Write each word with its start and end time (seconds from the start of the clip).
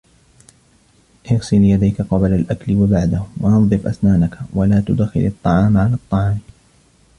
اِغْسِلْ 1.31 1.57
يَدَيْكَ 1.63 2.01
قَبْلَ 2.01 2.33
الْأَكْلِ 2.33 2.75
وَبَعْدَهُ، 2.75 3.23
وَنَظِّفَ 3.41 3.85
أسْنَانَكَ، 3.87 4.37
وَلَا 4.57 4.79
تُدْخِلِ 4.87 5.21
الطَّعَامَ 5.25 5.77
عَلَى 5.77 5.93
الطَّعَامِ. 5.93 6.39